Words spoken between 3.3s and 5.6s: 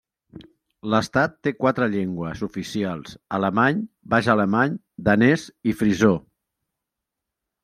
alemany, baix alemany, danès